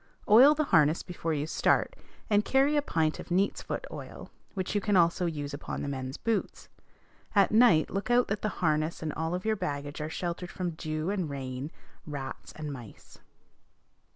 Oil 0.27 0.55
the 0.55 0.63
harness 0.63 1.03
before 1.03 1.31
you 1.31 1.45
start, 1.45 1.95
and 2.27 2.43
carry 2.43 2.75
about 2.75 2.89
a 2.89 2.91
pint 2.91 3.19
of 3.19 3.29
neat's 3.29 3.61
foot 3.61 3.85
oil, 3.91 4.31
which 4.55 4.73
you 4.73 4.81
can 4.81 4.97
also 4.97 5.27
use 5.27 5.53
upon 5.53 5.83
the 5.83 5.87
men's 5.87 6.17
boots. 6.17 6.69
At 7.35 7.51
night 7.51 7.91
look 7.91 8.09
out 8.09 8.27
that 8.29 8.41
the 8.41 8.49
harness 8.65 9.03
and 9.03 9.13
all 9.13 9.35
of 9.35 9.45
your 9.45 9.55
baggage 9.55 10.01
are 10.01 10.09
sheltered 10.09 10.49
from 10.49 10.71
dew 10.71 11.11
and 11.11 11.29
rain, 11.29 11.69
rats 12.07 12.51
and 12.53 12.73
mice. 12.73 13.19